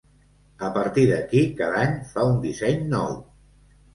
[0.67, 3.15] A partir d’aquí, cada any fa un disseny nou.